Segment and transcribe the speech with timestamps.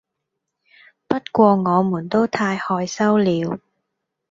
[1.07, 3.59] 不過我們都太害羞了